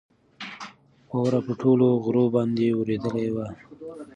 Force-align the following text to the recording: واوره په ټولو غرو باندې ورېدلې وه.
واوره 1.09 1.39
په 1.47 1.53
ټولو 1.61 1.85
غرو 2.03 2.25
باندې 2.35 2.65
ورېدلې 2.79 3.27
وه. 3.35 3.45